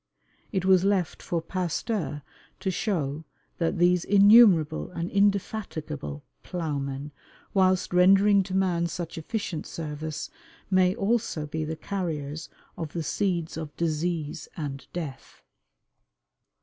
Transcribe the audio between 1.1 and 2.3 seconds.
for Pasteur